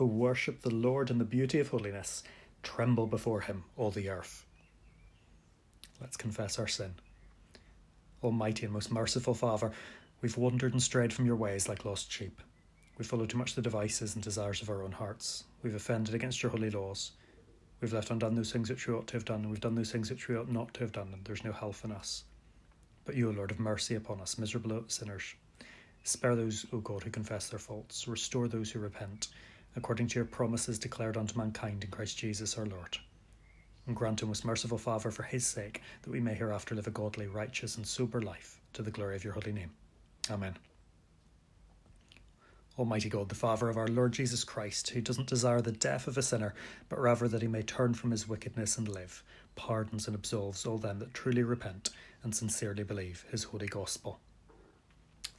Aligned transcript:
O 0.00 0.06
worship 0.06 0.62
the 0.62 0.74
Lord 0.74 1.08
in 1.08 1.18
the 1.18 1.24
beauty 1.24 1.60
of 1.60 1.68
holiness, 1.68 2.24
tremble 2.64 3.06
before 3.06 3.42
him, 3.42 3.64
all 3.76 3.92
the 3.92 4.08
earth. 4.08 4.44
Let's 6.00 6.16
confess 6.16 6.58
our 6.58 6.66
sin. 6.66 6.94
Almighty 8.20 8.64
and 8.64 8.72
most 8.72 8.90
merciful 8.90 9.34
Father, 9.34 9.70
we've 10.20 10.36
wandered 10.36 10.72
and 10.72 10.82
strayed 10.82 11.12
from 11.12 11.26
your 11.26 11.36
ways 11.36 11.68
like 11.68 11.84
lost 11.84 12.10
sheep. 12.10 12.40
We've 12.98 13.06
followed 13.06 13.30
too 13.30 13.38
much 13.38 13.54
the 13.54 13.62
devices 13.62 14.14
and 14.14 14.24
desires 14.24 14.62
of 14.62 14.68
our 14.68 14.82
own 14.82 14.92
hearts. 14.92 15.44
We've 15.62 15.76
offended 15.76 16.14
against 16.14 16.42
your 16.42 16.50
holy 16.50 16.70
laws. 16.70 17.12
We've 17.80 17.92
left 17.92 18.10
undone 18.10 18.34
those 18.34 18.50
things 18.50 18.70
which 18.70 18.88
we 18.88 18.94
ought 18.94 19.06
to 19.08 19.14
have 19.14 19.24
done, 19.24 19.42
and 19.42 19.50
we've 19.50 19.60
done 19.60 19.76
those 19.76 19.92
things 19.92 20.10
which 20.10 20.26
we 20.26 20.36
ought 20.36 20.50
not 20.50 20.74
to 20.74 20.80
have 20.80 20.92
done, 20.92 21.10
and 21.12 21.24
there's 21.24 21.44
no 21.44 21.52
health 21.52 21.84
in 21.84 21.92
us. 21.92 22.24
But 23.04 23.14
you, 23.14 23.28
O 23.28 23.32
Lord, 23.32 23.50
have 23.50 23.60
mercy 23.60 23.94
upon 23.94 24.20
us, 24.20 24.38
miserable 24.38 24.82
sinners. 24.88 25.34
Spare 26.02 26.34
those, 26.34 26.66
O 26.72 26.78
God, 26.78 27.02
who 27.04 27.10
confess 27.10 27.48
their 27.48 27.58
faults. 27.58 28.08
Restore 28.08 28.48
those 28.48 28.70
who 28.70 28.78
repent, 28.80 29.28
according 29.76 30.08
to 30.08 30.18
your 30.18 30.24
promises 30.24 30.78
declared 30.78 31.16
unto 31.16 31.38
mankind 31.38 31.84
in 31.84 31.90
Christ 31.90 32.18
Jesus 32.18 32.56
our 32.56 32.66
Lord. 32.66 32.98
And 33.86 33.94
grant, 33.94 34.22
O 34.22 34.26
most 34.26 34.44
merciful 34.44 34.78
Father, 34.78 35.10
for 35.10 35.24
his 35.24 35.46
sake, 35.46 35.82
that 36.02 36.10
we 36.10 36.20
may 36.20 36.34
hereafter 36.34 36.74
live 36.74 36.86
a 36.86 36.90
godly, 36.90 37.26
righteous, 37.26 37.76
and 37.76 37.86
sober 37.86 38.22
life, 38.22 38.60
to 38.72 38.82
the 38.82 38.90
glory 38.90 39.16
of 39.16 39.24
your 39.24 39.34
holy 39.34 39.52
name. 39.52 39.70
Amen. 40.30 40.56
Almighty 42.78 43.08
God, 43.08 43.28
the 43.28 43.36
Father 43.36 43.68
of 43.68 43.76
our 43.76 43.86
Lord 43.86 44.12
Jesus 44.12 44.42
Christ, 44.42 44.90
who 44.90 45.00
doesn't 45.00 45.28
desire 45.28 45.60
the 45.60 45.70
death 45.70 46.08
of 46.08 46.18
a 46.18 46.22
sinner, 46.22 46.54
but 46.88 46.98
rather 46.98 47.28
that 47.28 47.42
he 47.42 47.46
may 47.46 47.62
turn 47.62 47.94
from 47.94 48.10
his 48.10 48.28
wickedness 48.28 48.76
and 48.78 48.88
live, 48.88 49.22
pardons 49.54 50.08
and 50.08 50.16
absolves 50.16 50.66
all 50.66 50.78
them 50.78 50.98
that 50.98 51.14
truly 51.14 51.44
repent 51.44 51.90
and 52.24 52.34
sincerely 52.34 52.82
believe 52.82 53.26
his 53.30 53.44
holy 53.44 53.68
gospel. 53.68 54.18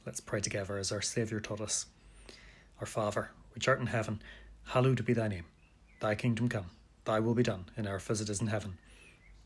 Let's 0.06 0.20
pray 0.20 0.40
together 0.40 0.78
as 0.78 0.92
our 0.92 1.02
Saviour 1.02 1.40
taught 1.40 1.60
us. 1.60 1.86
Our 2.80 2.86
Father, 2.86 3.30
which 3.56 3.66
art 3.66 3.80
in 3.80 3.86
heaven, 3.86 4.22
hallowed 4.66 5.04
be 5.04 5.14
thy 5.14 5.26
name. 5.26 5.46
Thy 5.98 6.14
kingdom 6.14 6.48
come, 6.48 6.66
thy 7.04 7.18
will 7.18 7.34
be 7.34 7.42
done, 7.42 7.64
in 7.76 7.88
earth 7.88 8.10
as 8.10 8.20
it 8.20 8.28
is 8.28 8.40
in 8.40 8.46
heaven. 8.46 8.78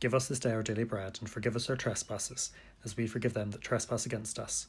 Give 0.01 0.15
us 0.15 0.29
this 0.29 0.41
day 0.41 0.53
our 0.53 0.63
daily 0.63 0.85
bread, 0.85 1.19
and 1.21 1.31
forgive 1.31 1.57
us 1.57 1.71
our 1.71 1.77
trespasses, 1.77 2.51
as 2.85 2.97
we 2.97 3.07
forgive 3.07 3.35
them 3.35 3.53
that 3.53 3.61
trespass 3.61 4.05
against 4.05 4.39
us. 4.39 4.67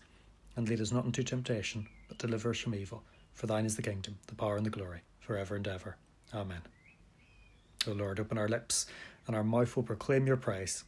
And 0.56 0.70
lead 0.70 0.80
us 0.80 0.92
not 0.92 1.06
into 1.06 1.24
temptation, 1.24 1.88
but 2.08 2.18
deliver 2.18 2.52
us 2.52 2.60
from 2.60 2.76
evil. 2.76 3.02
For 3.34 3.48
thine 3.48 3.66
is 3.66 3.76
the 3.76 3.82
kingdom, 3.82 4.20
the 4.28 4.36
power, 4.36 4.58
and 4.58 4.66
the 4.66 4.70
glory, 4.70 5.02
for 5.20 5.38
ever 5.38 5.56
and 5.56 5.68
ever. 5.68 5.96
Amen. 6.34 6.62
O 7.88 7.94
Lord, 7.94 8.20
open 8.20 8.38
our 8.38 8.50
lips, 8.50 8.86
and 9.26 9.36
our 9.36 9.44
mouth 9.44 9.76
will 9.76 9.84
proclaim 9.84 10.28
your 10.28 10.38
praise. 10.38 10.84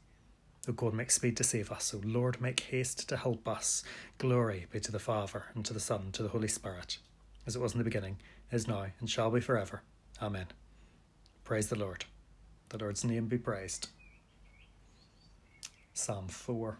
O 0.67 0.73
God, 0.73 0.93
make 0.93 1.09
speed 1.09 1.37
to 1.37 1.43
save 1.43 1.71
us. 1.71 1.93
O 1.93 2.01
Lord, 2.03 2.39
make 2.39 2.59
haste 2.59 3.09
to 3.09 3.17
help 3.17 3.47
us. 3.47 3.83
Glory 4.17 4.67
be 4.71 4.79
to 4.81 4.91
the 4.91 4.99
Father, 4.99 5.45
and 5.55 5.65
to 5.65 5.73
the 5.73 5.79
Son, 5.79 6.01
and 6.01 6.13
to 6.13 6.23
the 6.23 6.29
Holy 6.29 6.47
Spirit, 6.47 6.99
as 7.47 7.55
it 7.55 7.61
was 7.61 7.71
in 7.71 7.77
the 7.77 7.83
beginning, 7.83 8.17
is 8.53 8.67
now, 8.67 8.85
and 8.99 9.09
shall 9.09 9.31
be 9.31 9.39
forever. 9.39 9.81
Amen. 10.21 10.45
Praise 11.43 11.69
the 11.69 11.77
Lord. 11.77 12.05
The 12.69 12.77
Lord's 12.77 13.03
name 13.03 13.27
be 13.27 13.37
praised. 13.37 13.89
Psalm 15.93 16.27
4. 16.27 16.79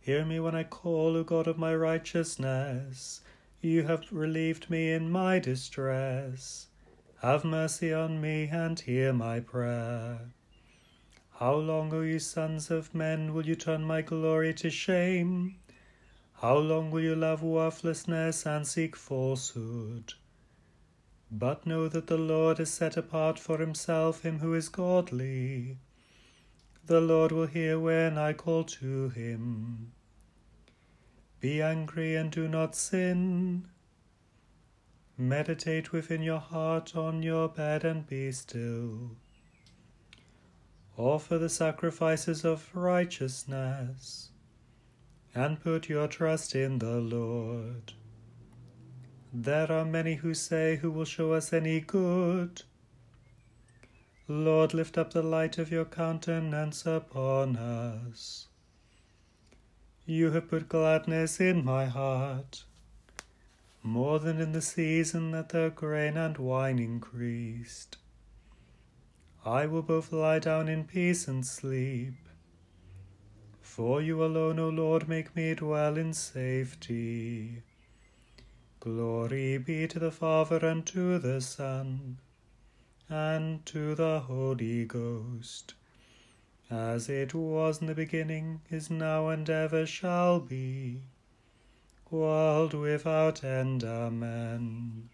Hear 0.00 0.24
me 0.24 0.40
when 0.40 0.54
I 0.54 0.64
call, 0.64 1.16
O 1.16 1.24
God 1.24 1.46
of 1.46 1.58
my 1.58 1.74
righteousness. 1.74 3.20
You 3.60 3.84
have 3.84 4.12
relieved 4.12 4.70
me 4.70 4.92
in 4.92 5.10
my 5.10 5.38
distress. 5.38 6.66
Have 7.22 7.44
mercy 7.44 7.92
on 7.92 8.20
me 8.20 8.48
and 8.48 8.78
hear 8.78 9.12
my 9.12 9.40
prayer. 9.40 10.32
How 11.30 11.54
long, 11.54 11.92
O 11.92 12.00
you 12.00 12.18
sons 12.18 12.70
of 12.70 12.94
men, 12.94 13.34
will 13.34 13.46
you 13.46 13.54
turn 13.54 13.82
my 13.82 14.02
glory 14.02 14.54
to 14.54 14.70
shame? 14.70 15.56
How 16.40 16.58
long 16.58 16.90
will 16.90 17.00
you 17.00 17.16
love 17.16 17.42
worthlessness 17.42 18.44
and 18.44 18.66
seek 18.66 18.94
falsehood? 18.94 20.12
But 21.30 21.66
know 21.66 21.88
that 21.88 22.08
the 22.08 22.18
Lord 22.18 22.58
has 22.58 22.70
set 22.70 22.98
apart 22.98 23.38
for 23.38 23.56
himself 23.56 24.20
him 24.20 24.40
who 24.40 24.52
is 24.52 24.68
godly. 24.68 25.78
The 26.84 27.00
Lord 27.00 27.32
will 27.32 27.46
hear 27.46 27.80
when 27.80 28.18
I 28.18 28.34
call 28.34 28.64
to 28.64 29.08
him. 29.08 29.92
Be 31.40 31.62
angry 31.62 32.14
and 32.14 32.30
do 32.30 32.48
not 32.48 32.76
sin. 32.76 33.68
Meditate 35.16 35.90
within 35.90 36.20
your 36.20 36.40
heart 36.40 36.94
on 36.94 37.22
your 37.22 37.48
bed 37.48 37.82
and 37.82 38.06
be 38.06 38.30
still. 38.30 39.16
Offer 40.98 41.38
the 41.38 41.48
sacrifices 41.48 42.44
of 42.44 42.68
righteousness 42.74 44.32
and 45.36 45.60
put 45.62 45.90
your 45.90 46.08
trust 46.08 46.54
in 46.54 46.78
the 46.78 46.96
Lord. 46.96 47.92
There 49.34 49.70
are 49.70 49.84
many 49.84 50.14
who 50.14 50.32
say, 50.32 50.76
Who 50.76 50.90
will 50.90 51.04
show 51.04 51.34
us 51.34 51.52
any 51.52 51.80
good? 51.80 52.62
Lord, 54.26 54.72
lift 54.72 54.96
up 54.96 55.12
the 55.12 55.22
light 55.22 55.58
of 55.58 55.70
your 55.70 55.84
countenance 55.84 56.86
upon 56.86 57.56
us. 57.56 58.48
You 60.06 60.30
have 60.30 60.48
put 60.48 60.70
gladness 60.70 61.38
in 61.38 61.62
my 61.64 61.84
heart, 61.84 62.64
more 63.82 64.18
than 64.18 64.40
in 64.40 64.52
the 64.52 64.62
season 64.62 65.32
that 65.32 65.50
the 65.50 65.70
grain 65.74 66.16
and 66.16 66.38
wine 66.38 66.78
increased. 66.78 67.98
I 69.44 69.66
will 69.66 69.82
both 69.82 70.12
lie 70.12 70.38
down 70.38 70.68
in 70.68 70.84
peace 70.84 71.28
and 71.28 71.44
sleep. 71.44 72.25
For 73.76 74.00
you 74.00 74.24
alone, 74.24 74.58
O 74.58 74.70
Lord, 74.70 75.06
make 75.06 75.36
me 75.36 75.54
dwell 75.54 75.98
in 75.98 76.14
safety. 76.14 77.62
Glory 78.80 79.58
be 79.58 79.86
to 79.86 79.98
the 79.98 80.10
Father 80.10 80.64
and 80.66 80.86
to 80.86 81.18
the 81.18 81.42
Son 81.42 82.16
and 83.10 83.66
to 83.66 83.94
the 83.94 84.20
Holy 84.20 84.86
Ghost 84.86 85.74
as 86.70 87.10
it 87.10 87.34
was 87.34 87.82
in 87.82 87.86
the 87.86 87.94
beginning, 87.94 88.62
is 88.70 88.88
now, 88.88 89.28
and 89.28 89.50
ever 89.50 89.84
shall 89.84 90.40
be, 90.40 91.02
world 92.10 92.72
without 92.72 93.44
end. 93.44 93.84
Amen. 93.84 95.10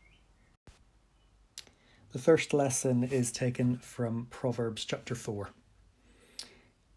The 2.12 2.21
first 2.21 2.55
lesson 2.55 3.03
is 3.03 3.33
taken 3.33 3.79
from 3.79 4.29
Proverbs 4.31 4.84
chapter 4.84 5.17
4. 5.17 5.50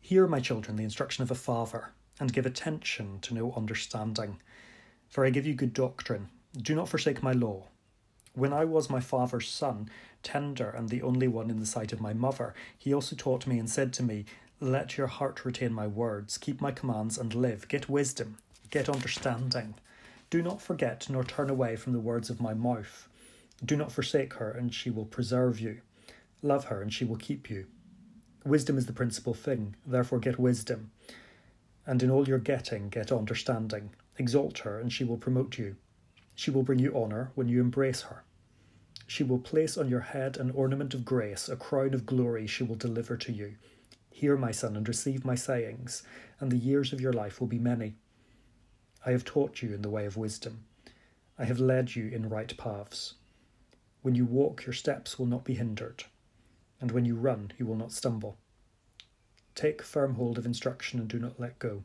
Hear, 0.06 0.28
my 0.28 0.40
children, 0.40 0.78
the 0.78 0.84
instruction 0.84 1.24
of 1.24 1.32
a 1.32 1.34
father, 1.34 1.90
and 2.20 2.32
give 2.32 2.46
attention 2.46 3.18
to 3.22 3.34
know 3.34 3.52
understanding. 3.54 4.40
For 5.10 5.26
I 5.26 5.32
give 5.32 5.48
you 5.48 5.56
good 5.56 5.74
doctrine. 5.74 6.30
Do 6.56 6.76
not 6.76 6.90
forsake 6.90 7.24
my 7.24 7.32
law. 7.32 7.70
When 8.36 8.54
I 8.54 8.66
was 8.66 8.88
my 8.88 9.00
father's 9.00 9.50
son, 9.50 9.90
tender 10.22 10.70
and 10.70 10.90
the 10.90 11.02
only 11.02 11.28
one 11.28 11.50
in 11.50 11.60
the 11.60 11.66
sight 11.66 11.92
of 11.92 12.02
my 12.02 12.14
mother, 12.14 12.54
he 12.78 12.94
also 12.94 13.16
taught 13.16 13.48
me 13.48 13.58
and 13.58 13.68
said 13.68 13.94
to 13.94 14.04
me, 14.04 14.26
let 14.60 14.96
your 14.96 15.08
heart 15.08 15.44
retain 15.44 15.74
my 15.74 15.88
words, 15.88 16.38
keep 16.38 16.62
my 16.62 16.72
commands, 16.72 17.18
and 17.18 17.34
live. 17.34 17.68
Get 17.68 17.90
wisdom, 17.90 18.38
get 18.70 18.88
understanding. 18.88 19.74
Do 20.30 20.44
not 20.44 20.62
forget 20.62 21.10
nor 21.10 21.24
turn 21.24 21.50
away 21.50 21.78
from 21.78 21.94
the 21.94 22.00
words 22.00 22.30
of 22.30 22.40
my 22.40 22.54
mouth. 22.54 23.10
Do 23.66 23.76
not 23.76 23.92
forsake 23.92 24.36
her, 24.36 24.52
and 24.52 24.72
she 24.72 24.92
will 24.92 25.06
preserve 25.06 25.60
you. 25.60 25.82
Love 26.44 26.66
her, 26.66 26.84
and 26.84 26.94
she 26.94 27.06
will 27.06 27.18
keep 27.18 27.50
you. 27.50 27.66
Wisdom 28.46 28.78
is 28.78 28.86
the 28.86 28.94
principal 28.94 29.34
thing, 29.34 29.76
therefore 29.88 30.20
get 30.20 30.38
wisdom. 30.38 30.92
And 31.88 32.04
in 32.04 32.12
all 32.12 32.28
your 32.28 32.38
getting, 32.38 32.90
get 32.90 33.12
understanding. 33.12 33.90
Exalt 34.18 34.60
her, 34.60 34.80
and 34.80 34.94
she 34.94 35.04
will 35.04 35.18
promote 35.18 35.58
you. 35.58 35.76
She 36.36 36.52
will 36.52 36.64
bring 36.64 36.80
you 36.80 36.96
honour 36.96 37.32
when 37.34 37.48
you 37.48 37.60
embrace 37.60 38.02
her. 38.04 38.24
She 39.08 39.24
will 39.24 39.40
place 39.40 39.78
on 39.78 39.90
your 39.90 40.02
head 40.02 40.38
an 40.38 40.52
ornament 40.52 40.94
of 40.94 41.06
grace, 41.06 41.50
a 41.50 41.56
crown 41.56 41.94
of 41.94 42.06
glory 42.06 42.46
she 42.46 42.64
will 42.64 42.76
deliver 42.76 43.18
to 43.18 43.32
you. 43.32 43.56
Hear, 44.12 44.38
my 44.38 44.52
son, 44.52 44.76
and 44.76 44.88
receive 44.88 45.26
my 45.26 45.36
sayings, 45.36 46.04
and 46.40 46.52
the 46.52 46.58
years 46.58 46.94
of 46.94 47.02
your 47.02 47.14
life 47.14 47.40
will 47.40 47.48
be 47.48 47.60
many. 47.60 47.96
I 49.06 49.12
have 49.12 49.26
taught 49.26 49.62
you 49.62 49.74
in 49.74 49.82
the 49.82 49.90
way 49.90 50.06
of 50.06 50.18
wisdom. 50.18 50.66
I 51.38 51.46
have 51.46 51.60
led 51.60 51.96
you 51.96 52.10
in 52.10 52.30
right 52.30 52.56
paths. 52.58 53.16
When 54.02 54.16
you 54.16 54.26
walk, 54.26 54.66
your 54.66 54.74
steps 54.74 55.18
will 55.18 55.26
not 55.26 55.44
be 55.44 55.56
hindered, 55.56 56.06
and 56.82 56.92
when 56.92 57.06
you 57.06 57.16
run, 57.16 57.52
you 57.58 57.66
will 57.66 57.76
not 57.76 57.92
stumble. 57.92 58.38
Take 59.54 59.82
firm 59.82 60.16
hold 60.16 60.38
of 60.38 60.46
instruction 60.46 61.00
and 61.00 61.08
do 61.08 61.20
not 61.20 61.40
let 61.40 61.60
go. 61.60 61.84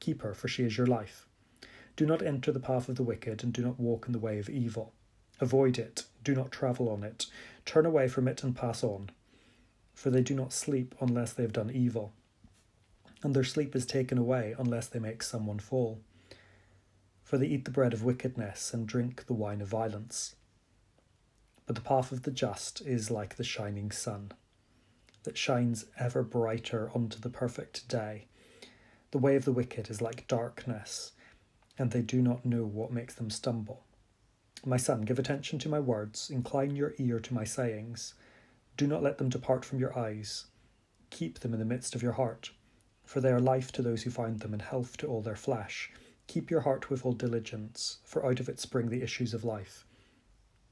Keep 0.00 0.22
her, 0.22 0.34
for 0.34 0.48
she 0.48 0.64
is 0.64 0.78
your 0.78 0.86
life. 0.86 1.26
Do 1.96 2.06
not 2.06 2.22
enter 2.22 2.52
the 2.52 2.60
path 2.60 2.88
of 2.88 2.96
the 2.96 3.02
wicked, 3.02 3.42
and 3.42 3.52
do 3.52 3.62
not 3.62 3.80
walk 3.80 4.06
in 4.06 4.12
the 4.12 4.18
way 4.18 4.38
of 4.38 4.48
evil. 4.48 4.92
Avoid 5.40 5.78
it, 5.78 6.04
do 6.24 6.34
not 6.34 6.52
travel 6.52 6.88
on 6.88 7.02
it. 7.02 7.26
Turn 7.64 7.84
away 7.84 8.08
from 8.08 8.28
it 8.28 8.42
and 8.42 8.56
pass 8.56 8.82
on 8.82 9.10
for 9.98 10.10
they 10.10 10.22
do 10.22 10.32
not 10.32 10.52
sleep 10.52 10.94
unless 11.00 11.32
they 11.32 11.42
have 11.42 11.52
done 11.52 11.72
evil, 11.72 12.12
and 13.24 13.34
their 13.34 13.42
sleep 13.42 13.74
is 13.74 13.84
taken 13.84 14.16
away 14.16 14.54
unless 14.56 14.86
they 14.86 15.00
make 15.00 15.24
someone 15.24 15.58
fall. 15.58 16.00
For 17.24 17.36
they 17.36 17.48
eat 17.48 17.64
the 17.64 17.72
bread 17.72 17.92
of 17.92 18.04
wickedness 18.04 18.72
and 18.72 18.86
drink 18.86 19.26
the 19.26 19.34
wine 19.34 19.60
of 19.60 19.66
violence. 19.66 20.36
But 21.68 21.74
the 21.74 21.82
path 21.82 22.12
of 22.12 22.22
the 22.22 22.30
just 22.30 22.80
is 22.80 23.10
like 23.10 23.36
the 23.36 23.44
shining 23.44 23.90
sun, 23.90 24.32
that 25.24 25.36
shines 25.36 25.84
ever 25.98 26.22
brighter 26.22 26.90
unto 26.94 27.20
the 27.20 27.28
perfect 27.28 27.86
day. 27.88 28.28
The 29.10 29.18
way 29.18 29.36
of 29.36 29.44
the 29.44 29.52
wicked 29.52 29.90
is 29.90 30.00
like 30.00 30.26
darkness, 30.26 31.12
and 31.78 31.90
they 31.90 32.00
do 32.00 32.22
not 32.22 32.46
know 32.46 32.64
what 32.64 32.90
makes 32.90 33.14
them 33.14 33.28
stumble. 33.28 33.84
My 34.64 34.78
son, 34.78 35.02
give 35.02 35.18
attention 35.18 35.58
to 35.58 35.68
my 35.68 35.78
words, 35.78 36.30
incline 36.30 36.74
your 36.74 36.94
ear 36.96 37.20
to 37.20 37.34
my 37.34 37.44
sayings. 37.44 38.14
Do 38.78 38.86
not 38.86 39.02
let 39.02 39.18
them 39.18 39.28
depart 39.28 39.62
from 39.62 39.78
your 39.78 39.96
eyes. 39.96 40.46
Keep 41.10 41.40
them 41.40 41.52
in 41.52 41.58
the 41.58 41.66
midst 41.66 41.94
of 41.94 42.02
your 42.02 42.12
heart, 42.12 42.52
for 43.04 43.20
they 43.20 43.30
are 43.30 43.40
life 43.40 43.72
to 43.72 43.82
those 43.82 44.04
who 44.04 44.10
find 44.10 44.40
them 44.40 44.54
and 44.54 44.62
health 44.62 44.96
to 44.96 45.06
all 45.06 45.20
their 45.20 45.36
flesh. 45.36 45.92
Keep 46.28 46.50
your 46.50 46.62
heart 46.62 46.88
with 46.88 47.04
all 47.04 47.12
diligence, 47.12 47.98
for 48.04 48.24
out 48.24 48.40
of 48.40 48.48
it 48.48 48.58
spring 48.58 48.88
the 48.88 49.02
issues 49.02 49.34
of 49.34 49.44
life. 49.44 49.84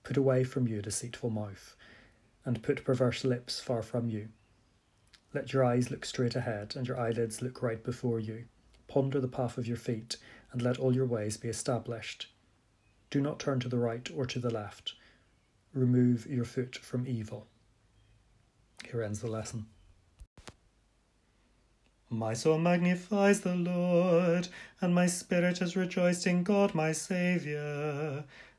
Put 0.06 0.17
away 0.17 0.44
from 0.44 0.69
you 0.69 0.81
deceitful 0.81 1.31
mouth, 1.31 1.75
and 2.44 2.62
put 2.62 2.85
perverse 2.85 3.25
lips 3.25 3.58
far 3.58 3.82
from 3.82 4.08
you. 4.08 4.29
Let 5.35 5.53
your 5.53 5.64
eyes 5.64 5.91
look 5.91 6.05
straight 6.05 6.37
ahead, 6.37 6.76
and 6.76 6.87
your 6.87 6.97
eyelids 6.97 7.43
look 7.43 7.61
right 7.61 7.82
before 7.82 8.20
you. 8.20 8.44
Ponder 8.87 9.19
the 9.20 9.26
path 9.26 9.58
of 9.58 9.67
your 9.67 9.76
feet, 9.76 10.17
and 10.53 10.62
let 10.62 10.79
all 10.79 10.94
your 10.94 11.06
ways 11.06 11.37
be 11.37 11.49
established. 11.49 12.29
Do 13.11 13.20
not 13.20 13.41
turn 13.41 13.58
to 13.58 13.69
the 13.69 13.81
right 13.81 14.08
or 14.14 14.26
to 14.26 14.38
the 14.38 14.49
left. 14.49 14.94
Remove 15.75 16.25
your 16.29 16.44
foot 16.44 16.76
from 16.76 17.08
evil. 17.08 17.49
Here 18.88 19.03
ends 19.03 19.23
the 19.23 19.26
lesson. 19.26 19.67
My 22.08 22.32
soul 22.32 22.58
magnifies 22.58 23.41
the 23.41 23.56
Lord, 23.56 24.47
and 24.81 24.94
my 24.94 25.06
spirit 25.06 25.58
has 25.58 25.75
rejoiced 25.75 26.29
in 26.29 26.44
God 26.44 26.76
my 26.76 26.93
Saviour, 26.93 28.23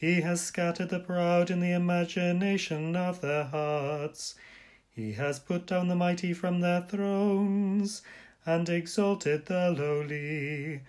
he 0.00 0.22
has 0.22 0.40
scattered 0.40 0.88
the 0.88 0.98
proud 0.98 1.50
in 1.50 1.60
the 1.60 1.72
imagination 1.72 2.96
of 2.96 3.20
their 3.20 3.44
hearts. 3.44 4.34
He 4.90 5.12
has 5.12 5.38
put 5.38 5.66
down 5.66 5.88
the 5.88 5.94
mighty 5.94 6.32
from 6.32 6.60
their 6.60 6.80
thrones, 6.80 8.00
and 8.46 8.66
exalted 8.70 9.44
the 9.44 9.70
lowly. 9.70 10.80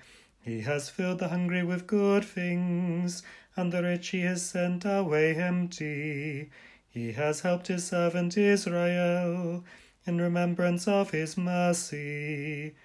He 0.42 0.62
has 0.62 0.90
filled 0.90 1.19
the 1.19 1.28
hungry 1.28 1.62
with 1.62 1.88
good 1.88 2.24
things, 2.24 3.22
and 3.58 3.74
the 3.74 3.84
rich 3.84 4.08
he 4.08 4.22
has 4.22 4.44
sent 4.44 4.86
away 4.86 5.36
empty. 5.36 6.50
He 6.88 7.12
has 7.12 7.42
helped 7.42 7.68
his 7.68 7.86
servant 7.86 8.38
Israel 8.38 9.66
in 10.06 10.22
remembrance 10.22 10.88
of 10.88 11.12
his 11.12 11.38
mercy, 11.38 12.75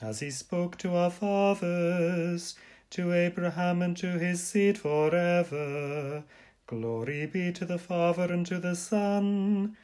as 0.00 0.20
he 0.20 0.30
spoke 0.30 0.78
to 0.78 0.96
our 0.96 1.10
fathers, 1.10 2.56
to 2.94 3.12
Abraham 3.12 3.82
and 3.82 3.96
to 3.96 4.06
his 4.20 4.40
seed 4.40 4.78
forever. 4.78 6.22
Glory 6.68 7.26
be 7.26 7.50
to 7.50 7.64
the 7.64 7.78
Father 7.78 8.32
and 8.32 8.46
to 8.46 8.60
the 8.60 8.76
Son 8.76 9.76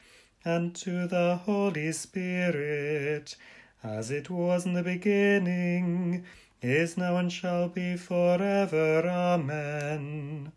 and 0.45 0.73
to 0.75 1.07
the 1.07 1.41
Holy 1.43 1.91
Spirit, 1.91 3.35
as 3.83 4.11
it 4.11 4.29
was 4.29 4.65
in 4.65 4.73
the 4.73 4.81
beginning, 4.81 6.23
is 6.61 6.95
now, 6.97 7.17
and 7.17 7.29
shall 7.29 7.67
be 7.67 7.97
forever. 7.97 9.05
Amen. 9.05 10.53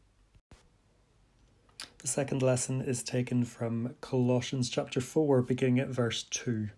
The 1.98 2.06
second 2.06 2.40
lesson 2.40 2.82
is 2.82 3.02
taken 3.02 3.44
from 3.44 3.96
Colossians 4.00 4.70
chapter 4.70 5.00
4, 5.00 5.42
beginning 5.42 5.80
at 5.80 5.88
verse 5.88 6.22
2. 6.22 6.68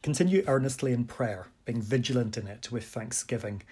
Continue 0.00 0.44
earnestly 0.46 0.92
in 0.92 1.06
prayer, 1.06 1.48
being 1.64 1.82
vigilant 1.82 2.38
in 2.38 2.46
it 2.46 2.70
with 2.70 2.84
thanksgiving. 2.84 3.62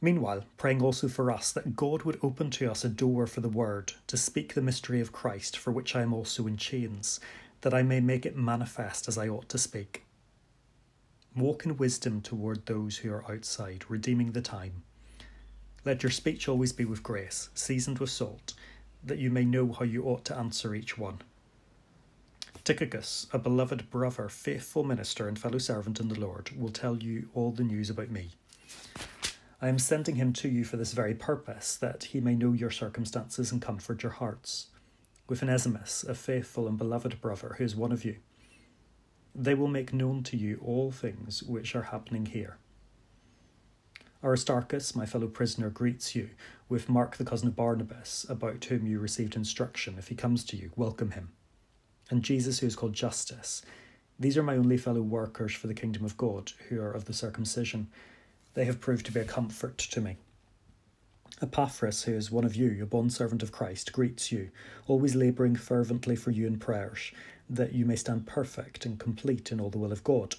Meanwhile, 0.00 0.44
praying 0.56 0.82
also 0.82 1.08
for 1.08 1.30
us 1.30 1.52
that 1.52 1.74
God 1.76 2.02
would 2.02 2.18
open 2.22 2.50
to 2.50 2.70
us 2.70 2.84
a 2.84 2.88
door 2.88 3.26
for 3.26 3.40
the 3.40 3.48
word 3.48 3.94
to 4.08 4.16
speak 4.16 4.54
the 4.54 4.62
mystery 4.62 5.00
of 5.00 5.12
Christ, 5.12 5.56
for 5.56 5.72
which 5.72 5.96
I 5.96 6.02
am 6.02 6.12
also 6.12 6.46
in 6.46 6.56
chains, 6.56 7.18
that 7.62 7.74
I 7.74 7.82
may 7.82 8.00
make 8.00 8.26
it 8.26 8.36
manifest 8.36 9.08
as 9.08 9.16
I 9.16 9.28
ought 9.28 9.48
to 9.48 9.58
speak. 9.58 10.04
Walk 11.34 11.64
in 11.64 11.76
wisdom 11.76 12.20
toward 12.20 12.66
those 12.66 12.98
who 12.98 13.12
are 13.12 13.30
outside, 13.30 13.84
redeeming 13.88 14.32
the 14.32 14.42
time. 14.42 14.82
Let 15.84 16.02
your 16.02 16.10
speech 16.10 16.48
always 16.48 16.72
be 16.72 16.84
with 16.84 17.02
grace, 17.02 17.48
seasoned 17.54 17.98
with 17.98 18.10
salt 18.10 18.54
that 19.06 19.18
you 19.18 19.30
may 19.30 19.44
know 19.44 19.72
how 19.72 19.84
you 19.84 20.04
ought 20.04 20.24
to 20.26 20.36
answer 20.36 20.74
each 20.74 20.98
one. 20.98 21.20
Tychicus, 22.64 23.28
a 23.32 23.38
beloved 23.38 23.90
brother, 23.90 24.28
faithful 24.28 24.82
minister, 24.82 25.28
and 25.28 25.38
fellow 25.38 25.58
servant 25.58 26.00
in 26.00 26.08
the 26.08 26.18
Lord, 26.18 26.50
will 26.58 26.70
tell 26.70 26.96
you 26.96 27.28
all 27.34 27.52
the 27.52 27.62
news 27.62 27.88
about 27.88 28.10
me. 28.10 28.30
I 29.60 29.68
am 29.68 29.78
sending 29.78 30.16
him 30.16 30.32
to 30.34 30.48
you 30.48 30.64
for 30.64 30.76
this 30.76 30.92
very 30.92 31.14
purpose, 31.14 31.76
that 31.76 32.04
he 32.04 32.20
may 32.20 32.34
know 32.34 32.52
your 32.52 32.70
circumstances 32.70 33.52
and 33.52 33.62
comfort 33.62 34.02
your 34.02 34.12
hearts. 34.12 34.66
With 35.28 35.42
Onesimus, 35.42 36.04
a 36.04 36.14
faithful 36.14 36.68
and 36.68 36.76
beloved 36.76 37.20
brother, 37.20 37.54
who 37.56 37.64
is 37.64 37.74
one 37.74 37.90
of 37.90 38.04
you, 38.04 38.16
they 39.34 39.54
will 39.54 39.68
make 39.68 39.92
known 39.92 40.22
to 40.24 40.36
you 40.36 40.60
all 40.64 40.90
things 40.90 41.42
which 41.42 41.74
are 41.74 41.82
happening 41.84 42.26
here. 42.26 42.58
Aristarchus, 44.22 44.94
my 44.94 45.06
fellow 45.06 45.26
prisoner, 45.26 45.70
greets 45.70 46.14
you, 46.14 46.30
with 46.68 46.88
Mark 46.88 47.16
the 47.16 47.24
cousin 47.24 47.48
of 47.48 47.56
Barnabas, 47.56 48.26
about 48.28 48.64
whom 48.64 48.86
you 48.86 48.98
received 48.98 49.36
instruction. 49.36 49.96
If 49.98 50.08
he 50.08 50.14
comes 50.14 50.44
to 50.44 50.56
you, 50.56 50.70
welcome 50.76 51.12
him. 51.12 51.32
And 52.10 52.22
Jesus, 52.22 52.58
who 52.58 52.66
is 52.66 52.76
called 52.76 52.92
Justus. 52.92 53.62
These 54.18 54.36
are 54.36 54.42
my 54.42 54.56
only 54.56 54.76
fellow 54.76 55.02
workers 55.02 55.54
for 55.54 55.66
the 55.66 55.74
kingdom 55.74 56.04
of 56.04 56.16
God, 56.16 56.52
who 56.68 56.80
are 56.80 56.92
of 56.92 57.04
the 57.04 57.12
circumcision. 57.12 57.88
They 58.56 58.64
have 58.64 58.80
proved 58.80 59.04
to 59.04 59.12
be 59.12 59.20
a 59.20 59.24
comfort 59.24 59.76
to 59.76 60.00
me. 60.00 60.16
Epaphras, 61.42 62.04
who 62.04 62.14
is 62.14 62.30
one 62.30 62.44
of 62.44 62.56
you, 62.56 62.82
a 62.82 62.86
bondservant 62.86 63.42
of 63.42 63.52
Christ, 63.52 63.92
greets 63.92 64.32
you, 64.32 64.50
always 64.86 65.14
labouring 65.14 65.56
fervently 65.56 66.16
for 66.16 66.30
you 66.30 66.46
in 66.46 66.58
prayers, 66.58 67.12
that 67.50 67.74
you 67.74 67.84
may 67.84 67.96
stand 67.96 68.26
perfect 68.26 68.86
and 68.86 68.98
complete 68.98 69.52
in 69.52 69.60
all 69.60 69.68
the 69.68 69.76
will 69.76 69.92
of 69.92 70.02
God. 70.02 70.36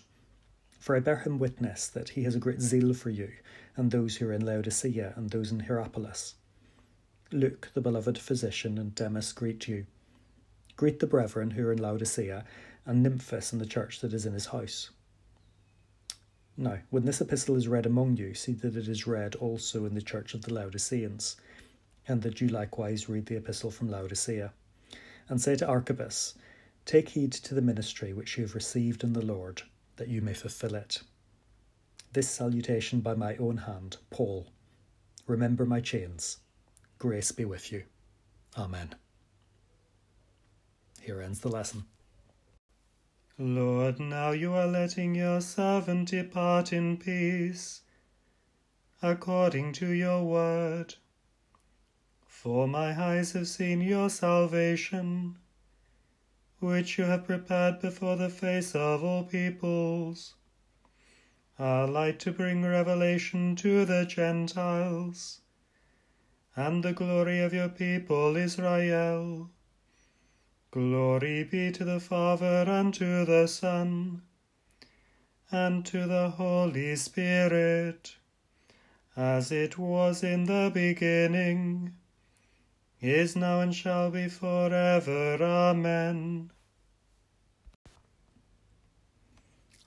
For 0.79 0.95
I 0.95 0.99
bear 0.99 1.17
him 1.17 1.37
witness 1.37 1.87
that 1.89 2.09
he 2.09 2.23
has 2.23 2.33
a 2.33 2.39
great 2.39 2.59
zeal 2.59 2.95
for 2.95 3.11
you, 3.11 3.33
and 3.75 3.91
those 3.91 4.15
who 4.15 4.29
are 4.29 4.33
in 4.33 4.43
Laodicea, 4.43 5.13
and 5.15 5.29
those 5.29 5.51
in 5.51 5.59
Hierapolis. 5.59 6.33
Luke, 7.31 7.69
the 7.75 7.81
beloved 7.81 8.17
physician, 8.17 8.79
and 8.79 8.95
Demas 8.95 9.31
greet 9.31 9.67
you. 9.67 9.85
Greet 10.75 11.01
the 11.01 11.05
brethren 11.05 11.51
who 11.51 11.67
are 11.67 11.71
in 11.71 11.83
Laodicea, 11.83 12.45
and 12.83 13.05
Nymphas 13.05 13.51
and 13.51 13.61
the 13.61 13.67
church 13.67 13.99
that 13.99 14.13
is 14.13 14.25
in 14.25 14.33
his 14.33 14.47
house. 14.47 14.89
Now, 16.59 16.79
when 16.89 17.05
this 17.05 17.21
epistle 17.21 17.55
is 17.55 17.67
read 17.67 17.85
among 17.85 18.17
you, 18.17 18.33
see 18.33 18.53
that 18.53 18.75
it 18.75 18.87
is 18.87 19.05
read 19.05 19.35
also 19.35 19.85
in 19.85 19.93
the 19.93 20.01
church 20.01 20.33
of 20.33 20.41
the 20.41 20.53
Laodiceans, 20.53 21.37
and 22.07 22.23
that 22.23 22.41
you 22.41 22.47
likewise 22.47 23.07
read 23.07 23.27
the 23.27 23.35
epistle 23.35 23.69
from 23.69 23.89
Laodicea. 23.89 24.51
And 25.29 25.39
say 25.39 25.55
to 25.57 25.67
Archippus, 25.67 26.33
Take 26.85 27.09
heed 27.09 27.31
to 27.33 27.53
the 27.53 27.61
ministry 27.61 28.11
which 28.11 28.37
you 28.37 28.43
have 28.43 28.55
received 28.55 29.03
in 29.03 29.13
the 29.13 29.23
Lord, 29.23 29.61
that 29.97 30.07
you 30.07 30.21
may 30.21 30.33
fulfill 30.33 30.73
it. 30.73 31.03
This 32.13 32.29
salutation 32.29 33.01
by 33.01 33.13
my 33.13 33.35
own 33.35 33.57
hand, 33.57 33.97
Paul. 34.09 34.47
Remember 35.27 35.65
my 35.65 35.81
chains. 35.81 36.37
Grace 36.97 37.31
be 37.31 37.45
with 37.45 37.71
you. 37.71 37.83
Amen. 38.57 38.95
Here 41.01 41.21
ends 41.21 41.41
the 41.41 41.49
lesson. 41.49 41.85
Lord, 43.39 43.99
now 43.99 44.31
you 44.31 44.53
are 44.53 44.65
letting 44.65 45.13
your 45.13 45.41
servant 45.41 46.09
depart 46.09 46.73
in 46.73 46.97
peace, 46.97 47.81
according 49.01 49.73
to 49.73 49.91
your 49.91 50.23
word. 50.23 50.95
For 52.25 52.67
my 52.67 52.99
eyes 52.99 53.33
have 53.33 53.47
seen 53.47 53.81
your 53.81 54.09
salvation, 54.09 55.37
which 56.59 56.97
you 56.97 57.03
have 57.03 57.25
prepared 57.25 57.79
before 57.79 58.15
the 58.15 58.29
face 58.29 58.73
of 58.73 59.03
all 59.03 59.23
peoples 59.23 60.33
a 61.59 61.87
light 61.87 62.19
to 62.19 62.31
bring 62.31 62.63
revelation 62.63 63.55
to 63.55 63.83
the 63.83 64.05
Gentiles, 64.05 65.41
and 66.55 66.83
the 66.83 66.93
glory 66.93 67.39
of 67.39 67.51
your 67.51 67.69
people 67.69 68.35
Israel. 68.35 69.49
Glory 70.77 71.43
be 71.43 71.71
to 71.71 71.83
the 71.83 71.99
Father 71.99 72.63
and 72.67 72.93
to 72.93 73.25
the 73.25 73.47
Son 73.47 74.21
and 75.49 75.83
to 75.87 76.05
the 76.05 76.29
Holy 76.29 76.95
Spirit, 76.95 78.15
as 79.15 79.51
it 79.51 79.79
was 79.79 80.23
in 80.23 80.43
the 80.43 80.69
beginning, 80.71 81.95
is 83.01 83.35
now, 83.35 83.59
and 83.59 83.73
shall 83.73 84.11
be 84.11 84.27
forever. 84.27 85.41
Amen. 85.41 86.51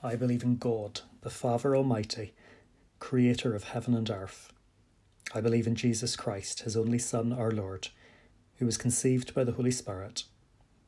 I 0.02 0.16
believe 0.16 0.42
in 0.42 0.56
God 0.56 1.02
the 1.20 1.30
Father 1.30 1.76
Almighty, 1.76 2.34
creator 2.98 3.54
of 3.54 3.62
heaven 3.62 3.94
and 3.94 4.10
earth. 4.10 4.52
I 5.32 5.40
believe 5.40 5.68
in 5.68 5.76
Jesus 5.76 6.16
Christ, 6.16 6.62
his 6.62 6.76
only 6.76 6.98
Son, 6.98 7.32
our 7.32 7.52
Lord, 7.52 7.90
who 8.56 8.66
was 8.66 8.76
conceived 8.76 9.34
by 9.34 9.44
the 9.44 9.52
Holy 9.52 9.70
Spirit, 9.70 10.24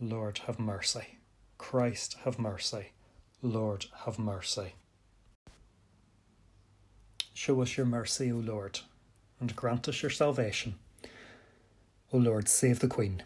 Lord, 0.00 0.38
have 0.46 0.58
mercy. 0.58 1.18
Christ, 1.58 2.16
have 2.24 2.38
mercy. 2.38 2.92
Lord, 3.42 3.86
have 4.04 4.18
mercy. 4.18 4.74
Show 7.34 7.62
us 7.62 7.76
your 7.76 7.86
mercy, 7.86 8.32
O 8.32 8.36
Lord, 8.36 8.80
and 9.40 9.54
grant 9.54 9.88
us 9.88 10.02
your 10.02 10.10
salvation. 10.10 10.74
O 12.12 12.18
Lord, 12.18 12.48
save 12.48 12.80
the 12.80 12.88
Queen, 12.88 13.22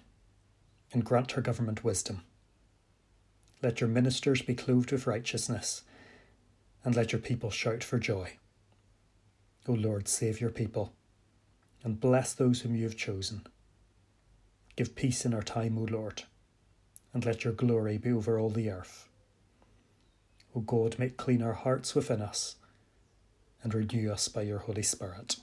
and 0.93 1.05
grant 1.05 1.33
her 1.33 1.43
government 1.43 1.85
wisdom. 1.85 2.23
Let 3.63 3.81
your 3.81 3.89
ministers 3.89 4.43
be 4.43 4.55
clothed 4.55 4.93
with 4.93 5.07
righteousness, 5.07 5.83
and 6.85 6.97
let 6.97 7.13
your 7.13 7.21
people 7.21 7.51
shout 7.51 7.85
for 7.85 7.99
joy. 7.99 8.39
O 9.69 9.73
Lord, 9.73 10.09
save 10.09 10.41
your 10.41 10.51
people 10.51 10.93
and 11.85 12.01
bless 12.01 12.33
those 12.33 12.61
whom 12.61 12.75
you 12.75 12.85
have 12.85 12.97
chosen. 12.97 13.47
Give 14.77 14.95
peace 14.95 15.25
in 15.25 15.35
our 15.35 15.43
time, 15.43 15.79
O 15.79 15.83
Lord, 15.83 16.25
and 17.15 17.25
let 17.25 17.45
your 17.45 17.53
glory 17.53 17.99
be 17.99 18.11
over 18.11 18.39
all 18.39 18.51
the 18.51 18.71
earth. 18.71 19.09
O 20.55 20.61
God, 20.61 20.99
make 20.99 21.17
clean 21.17 21.43
our 21.43 21.53
hearts 21.55 21.95
within 21.95 22.21
us, 22.21 22.57
and 23.63 23.75
renew 23.75 24.11
us 24.11 24.29
by 24.29 24.43
your 24.43 24.59
Holy 24.59 24.83
Spirit. 24.83 25.37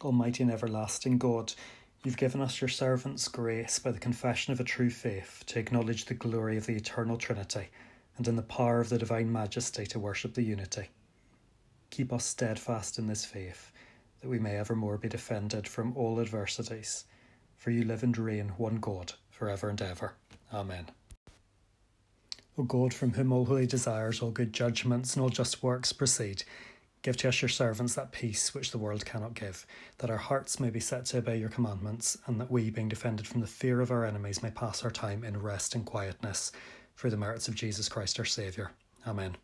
Almighty 0.00 0.42
and 0.42 0.52
everlasting 0.52 1.18
God, 1.18 1.54
you've 2.02 2.16
given 2.16 2.40
us 2.40 2.60
your 2.60 2.68
servants 2.68 3.28
grace 3.28 3.78
by 3.78 3.90
the 3.90 3.98
confession 3.98 4.52
of 4.52 4.60
a 4.60 4.64
true 4.64 4.90
faith 4.90 5.42
to 5.46 5.58
acknowledge 5.58 6.04
the 6.04 6.14
glory 6.14 6.56
of 6.56 6.66
the 6.66 6.76
eternal 6.76 7.16
Trinity, 7.16 7.68
and 8.16 8.28
in 8.28 8.36
the 8.36 8.42
power 8.42 8.80
of 8.80 8.90
the 8.90 8.98
divine 8.98 9.32
majesty 9.32 9.86
to 9.86 9.98
worship 9.98 10.34
the 10.34 10.42
unity. 10.42 10.88
Keep 11.90 12.12
us 12.12 12.24
steadfast 12.24 12.98
in 12.98 13.06
this 13.06 13.24
faith, 13.24 13.72
that 14.20 14.28
we 14.28 14.38
may 14.38 14.56
evermore 14.56 14.98
be 14.98 15.08
defended 15.08 15.66
from 15.68 15.96
all 15.96 16.20
adversities. 16.20 17.04
For 17.56 17.70
you 17.70 17.84
live 17.84 18.02
and 18.02 18.16
reign, 18.16 18.52
one 18.56 18.76
God, 18.76 19.14
for 19.30 19.48
ever 19.48 19.68
and 19.68 19.80
ever. 19.80 20.14
Amen. 20.52 20.86
O 22.56 22.62
God, 22.62 22.94
from 22.94 23.14
whom 23.14 23.32
all 23.32 23.46
holy 23.46 23.66
desires, 23.66 24.20
all 24.20 24.30
good 24.30 24.52
judgments, 24.52 25.14
and 25.14 25.22
all 25.22 25.28
just 25.28 25.62
works 25.62 25.92
proceed, 25.92 26.44
give 27.02 27.16
to 27.18 27.28
us 27.28 27.42
your 27.42 27.48
servants 27.48 27.94
that 27.94 28.12
peace 28.12 28.54
which 28.54 28.70
the 28.70 28.78
world 28.78 29.04
cannot 29.04 29.34
give, 29.34 29.66
that 29.98 30.10
our 30.10 30.16
hearts 30.16 30.60
may 30.60 30.70
be 30.70 30.80
set 30.80 31.04
to 31.06 31.18
obey 31.18 31.36
your 31.36 31.48
commandments, 31.48 32.16
and 32.26 32.40
that 32.40 32.50
we, 32.50 32.70
being 32.70 32.88
defended 32.88 33.26
from 33.26 33.40
the 33.40 33.46
fear 33.46 33.80
of 33.80 33.90
our 33.90 34.04
enemies, 34.04 34.42
may 34.42 34.50
pass 34.50 34.84
our 34.84 34.90
time 34.90 35.24
in 35.24 35.42
rest 35.42 35.74
and 35.74 35.84
quietness, 35.84 36.52
through 36.96 37.10
the 37.10 37.16
merits 37.16 37.48
of 37.48 37.56
Jesus 37.56 37.88
Christ 37.88 38.18
our 38.20 38.24
Saviour. 38.24 38.70
Amen. 39.06 39.36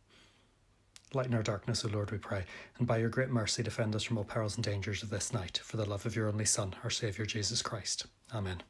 Lighten 1.12 1.34
our 1.34 1.42
darkness, 1.42 1.84
O 1.84 1.88
Lord, 1.88 2.12
we 2.12 2.18
pray, 2.18 2.44
and 2.78 2.86
by 2.86 2.98
your 2.98 3.08
great 3.08 3.30
mercy 3.30 3.64
defend 3.64 3.96
us 3.96 4.04
from 4.04 4.16
all 4.16 4.22
perils 4.22 4.54
and 4.54 4.62
dangers 4.62 5.02
of 5.02 5.10
this 5.10 5.32
night, 5.32 5.60
for 5.64 5.76
the 5.76 5.84
love 5.84 6.06
of 6.06 6.14
your 6.14 6.28
only 6.28 6.44
Son, 6.44 6.76
our 6.84 6.90
Saviour 6.90 7.26
Jesus 7.26 7.62
Christ. 7.62 8.06
Amen. 8.32 8.62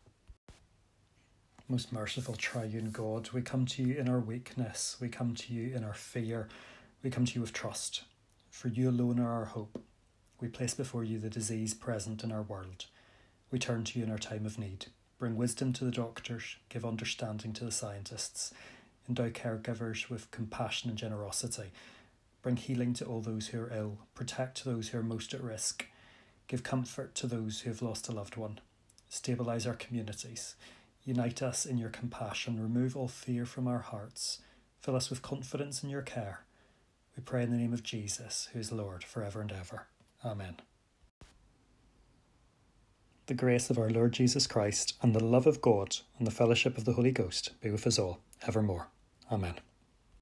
Most 1.69 1.93
merciful 1.93 2.35
triune 2.35 2.93
God, 2.93 3.29
we 3.33 3.43
come 3.43 3.67
to 3.67 3.83
you 3.83 3.95
in 3.95 4.09
our 4.09 4.21
weakness, 4.21 4.97
we 4.99 5.11
come 5.11 5.35
to 5.35 5.53
you 5.53 5.77
in 5.77 5.85
our 5.85 5.93
fear, 5.93 6.49
we 7.03 7.11
come 7.11 7.27
to 7.27 7.35
you 7.35 7.43
with 7.43 7.53
trust. 7.53 8.05
For 8.49 8.69
you 8.69 8.89
alone 8.89 9.21
are 9.21 9.33
our 9.33 9.45
hope. 9.45 9.83
We 10.41 10.49
place 10.49 10.73
before 10.73 11.05
you 11.05 11.19
the 11.19 11.29
disease 11.29 11.75
present 11.75 12.25
in 12.25 12.33
our 12.33 12.43
world. 12.43 12.87
We 13.51 13.59
turn 13.59 13.85
to 13.85 13.99
you 13.99 14.05
in 14.07 14.11
our 14.11 14.19
time 14.19 14.47
of 14.47 14.59
need. 14.59 14.87
Bring 15.19 15.37
wisdom 15.37 15.75
to 15.75 15.85
the 15.85 15.91
doctors, 15.91 16.57
give 16.71 16.87
understanding 16.87 17.53
to 17.53 17.67
the 17.67 17.71
scientists, 17.71 18.55
endow 19.07 19.29
caregivers 19.29 20.09
with 20.09 20.31
compassion 20.31 20.89
and 20.89 20.99
generosity 20.99 21.71
Bring 22.43 22.57
healing 22.57 22.95
to 22.95 23.05
all 23.05 23.21
those 23.21 23.49
who 23.49 23.61
are 23.61 23.73
ill, 23.73 23.99
protect 24.15 24.65
those 24.65 24.89
who 24.89 24.99
are 24.99 25.03
most 25.03 25.35
at 25.35 25.43
risk, 25.43 25.87
give 26.49 26.63
comfort 26.63 27.15
to 27.17 27.27
those 27.27 27.61
who 27.61 27.71
have 27.71 27.83
lost 27.83 28.09
a 28.09 28.13
loved 28.13 28.37
one, 28.37 28.61
stabilize 29.09 29.67
our 29.67 29.75
communities, 29.75 30.55
unite 31.05 31.43
us 31.43 31.67
in 31.67 31.77
your 31.77 31.91
compassion, 31.91 32.63
remove 32.63 32.97
all 32.97 33.09
fear 33.09 33.45
from 33.45 33.69
our 33.69 33.81
hearts, 33.81 34.41
fill 34.81 34.97
us 34.97 35.11
with 35.11 35.23
confidence 35.23 35.83
in 35.83 35.91
your 35.91 36.03
care. 36.03 36.41
We 37.17 37.23
pray 37.23 37.43
in 37.43 37.51
the 37.51 37.59
name 37.59 37.75
of 37.75 37.83
Jesus, 37.83 38.49
who 38.53 38.59
is 38.59 38.73
Lord 38.73 39.05
forever 39.05 39.41
and 39.41 39.53
ever. 39.53 39.87
Amen. 40.25 40.57
The 43.27 43.35
grace 43.35 43.71
of 43.71 43.79
our 43.79 43.91
Lord 43.91 44.13
Jesus 44.13 44.47
Christ, 44.47 44.95
and 45.03 45.15
the 45.15 45.23
love 45.23 45.47
of 45.47 45.61
God, 45.61 45.99
and 46.19 46.27
the 46.27 46.33
fellowship 46.33 46.79
of 46.79 46.85
the 46.85 46.95
Holy 46.95 47.13
Ghost 47.13 47.53
be 47.61 47.71
with 47.71 47.87
us 47.87 47.99
all, 47.99 48.21
evermore. 48.47 48.89
Amen. 49.31 49.55